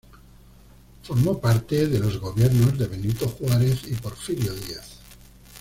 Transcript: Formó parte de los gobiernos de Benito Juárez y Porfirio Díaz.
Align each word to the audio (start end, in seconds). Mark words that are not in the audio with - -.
Formó 1.03 1.39
parte 1.39 1.85
de 1.85 1.99
los 1.99 2.17
gobiernos 2.19 2.75
de 2.75 2.87
Benito 2.87 3.27
Juárez 3.27 3.81
y 3.85 3.93
Porfirio 3.93 4.51
Díaz. 4.51 4.97